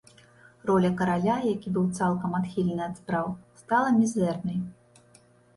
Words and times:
Роля 0.69 0.89
караля, 1.01 1.35
які 1.49 1.73
быў 1.75 1.85
цалкам 1.99 2.31
адхілены 2.39 2.83
ад 2.89 2.95
спраў, 3.01 3.27
стала 3.63 3.89
мізэрнай. 3.99 4.59